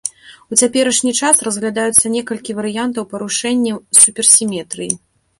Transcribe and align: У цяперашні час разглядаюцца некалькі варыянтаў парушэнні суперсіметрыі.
У 0.53 0.57
цяперашні 0.59 1.11
час 1.25 1.41
разглядаюцца 1.47 2.09
некалькі 2.15 2.55
варыянтаў 2.59 3.03
парушэнні 3.11 3.75
суперсіметрыі. 3.99 4.91